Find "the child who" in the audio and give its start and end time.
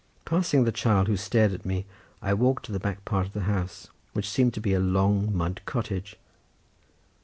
0.63-1.15